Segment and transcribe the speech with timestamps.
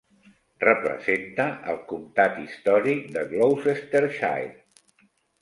[0.61, 4.51] Representa el comtat històric de Gloucestershire.